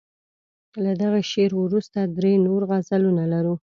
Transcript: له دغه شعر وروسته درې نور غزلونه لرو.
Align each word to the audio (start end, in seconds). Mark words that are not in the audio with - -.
له 0.83 0.91
دغه 1.01 1.19
شعر 1.31 1.51
وروسته 1.57 1.99
درې 2.17 2.33
نور 2.47 2.61
غزلونه 2.69 3.23
لرو. 3.33 3.55